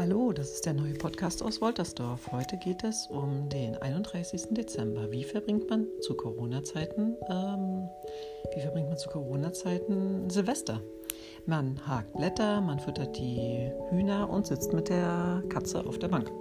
[0.00, 2.32] Hallo, das ist der neue Podcast aus Woltersdorf.
[2.32, 4.46] Heute geht es um den 31.
[4.52, 5.12] Dezember.
[5.12, 7.86] Wie verbringt man zu Corona-Zeiten, ähm,
[8.54, 10.80] wie verbringt man zu Corona-Zeiten Silvester?
[11.44, 16.32] Man hakt Blätter, man füttert die Hühner und sitzt mit der Katze auf der Bank.